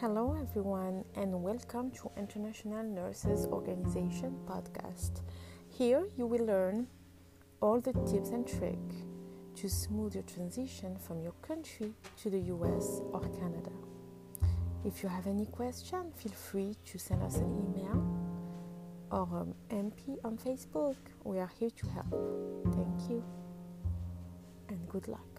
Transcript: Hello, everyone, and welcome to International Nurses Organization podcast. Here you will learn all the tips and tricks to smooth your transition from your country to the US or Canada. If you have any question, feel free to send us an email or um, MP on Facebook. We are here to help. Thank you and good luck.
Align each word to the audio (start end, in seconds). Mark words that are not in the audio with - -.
Hello, 0.00 0.38
everyone, 0.40 1.04
and 1.16 1.42
welcome 1.42 1.90
to 1.90 2.08
International 2.16 2.84
Nurses 2.84 3.46
Organization 3.46 4.38
podcast. 4.46 5.22
Here 5.68 6.06
you 6.16 6.24
will 6.24 6.46
learn 6.46 6.86
all 7.60 7.80
the 7.80 7.92
tips 8.06 8.28
and 8.28 8.46
tricks 8.46 8.94
to 9.56 9.68
smooth 9.68 10.14
your 10.14 10.22
transition 10.22 10.96
from 10.96 11.20
your 11.20 11.32
country 11.42 11.94
to 12.22 12.30
the 12.30 12.38
US 12.54 13.00
or 13.12 13.22
Canada. 13.40 13.72
If 14.84 15.02
you 15.02 15.08
have 15.08 15.26
any 15.26 15.46
question, 15.46 16.12
feel 16.14 16.30
free 16.30 16.76
to 16.92 16.96
send 16.96 17.24
us 17.24 17.38
an 17.38 17.50
email 17.58 17.98
or 19.10 19.22
um, 19.22 19.54
MP 19.68 20.16
on 20.22 20.38
Facebook. 20.38 20.94
We 21.24 21.40
are 21.40 21.50
here 21.58 21.70
to 21.70 21.86
help. 21.88 22.14
Thank 22.72 23.10
you 23.10 23.24
and 24.68 24.78
good 24.88 25.08
luck. 25.08 25.37